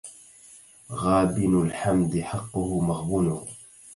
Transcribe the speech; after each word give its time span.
غابن 0.91 1.61
الحمد 1.65 2.17
حقه 2.21 2.79
مغبونه 2.81 3.45